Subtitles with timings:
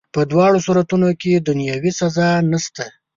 [0.15, 2.85] په دواړو صورتونو کي دنیاوي سزا نسته.